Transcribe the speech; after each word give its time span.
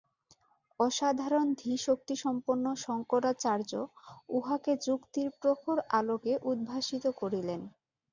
অসাধারণ 0.79 1.47
ধীশক্তিসম্পন্ন 1.61 2.65
শঙ্করাচার্য 2.85 3.71
উহাকে 4.29 4.71
যুক্তির 4.85 5.27
প্রখর 5.39 5.77
আলোকে 5.91 6.33
উদ্ভাসিত 6.51 7.05
করিলেন। 7.21 7.61